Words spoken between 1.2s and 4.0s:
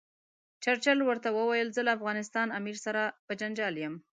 وویل زه له افغانستان امیر سره په جنجال یم.